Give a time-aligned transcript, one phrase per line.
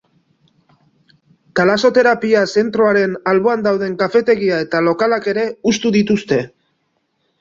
[1.59, 6.41] Talasoterapia zentroaren alboan dauden kafetegia eta lokalak ere hustu dituzte.